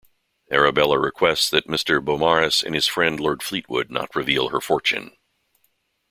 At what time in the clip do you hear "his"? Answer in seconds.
2.73-2.87